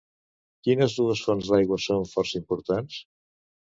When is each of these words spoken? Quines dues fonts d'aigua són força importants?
Quines 0.67 0.95
dues 1.01 1.23
fonts 1.27 1.53
d'aigua 1.53 1.81
són 1.87 2.09
força 2.17 2.39
importants? 2.43 3.03